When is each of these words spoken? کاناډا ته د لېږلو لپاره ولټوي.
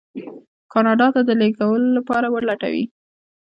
کاناډا 0.71 1.07
ته 1.15 1.21
د 1.27 1.29
لېږلو 1.41 1.87
لپاره 1.97 2.27
ولټوي. 2.35 2.85